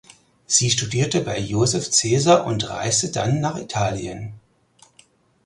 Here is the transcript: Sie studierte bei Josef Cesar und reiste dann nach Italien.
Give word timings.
Sie 0.47 0.71
studierte 0.71 1.21
bei 1.21 1.37
Josef 1.37 1.87
Cesar 1.91 2.47
und 2.47 2.67
reiste 2.71 3.11
dann 3.11 3.39
nach 3.39 3.55
Italien. 3.59 4.33